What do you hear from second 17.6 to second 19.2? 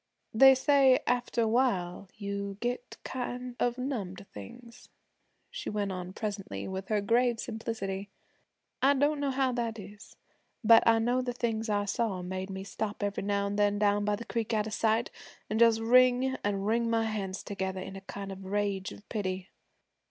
in a kind of rage of